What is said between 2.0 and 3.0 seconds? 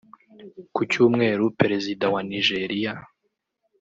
wa Nigeria